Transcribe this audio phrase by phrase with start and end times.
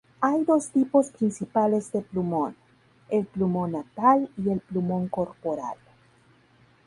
[0.19, 2.55] Hay dos tipos principales de plumón:
[3.09, 5.77] el plumón natal y el plumón corporal.